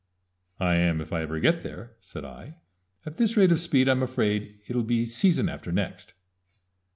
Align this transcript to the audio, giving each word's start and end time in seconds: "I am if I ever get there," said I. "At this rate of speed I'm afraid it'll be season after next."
"I 0.59 0.77
am 0.77 0.99
if 0.99 1.13
I 1.13 1.21
ever 1.21 1.39
get 1.39 1.61
there," 1.61 1.91
said 2.01 2.25
I. 2.25 2.55
"At 3.05 3.17
this 3.17 3.37
rate 3.37 3.51
of 3.51 3.59
speed 3.59 3.87
I'm 3.87 4.01
afraid 4.01 4.59
it'll 4.67 4.81
be 4.81 5.05
season 5.05 5.47
after 5.47 5.71
next." 5.71 6.13